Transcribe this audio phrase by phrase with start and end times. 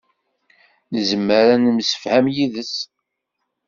[0.93, 2.75] Nezmer ad nemsefham yid-s.